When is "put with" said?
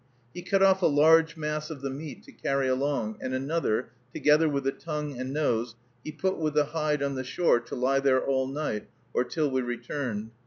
6.11-6.55